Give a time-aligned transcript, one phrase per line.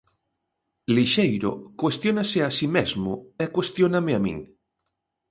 [0.95, 1.51] Lixeiro
[1.81, 3.11] cuestiónase a si mesmo
[3.43, 4.37] e cuestióname a min.